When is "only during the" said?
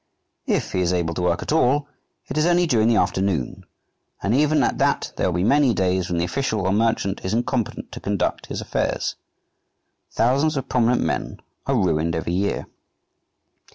2.47-2.95